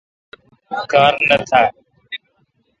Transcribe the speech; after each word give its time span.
کار 0.91 1.13
نہ 1.27 1.35
تھال۔ 1.47 1.65